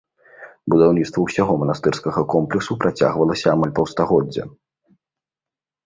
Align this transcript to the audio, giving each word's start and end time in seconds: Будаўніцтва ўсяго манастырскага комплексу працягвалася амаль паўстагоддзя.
Будаўніцтва 0.73 1.19
ўсяго 1.25 1.53
манастырскага 1.65 2.19
комплексу 2.37 2.79
працягвалася 2.83 3.47
амаль 3.55 3.75
паўстагоддзя. 3.81 4.43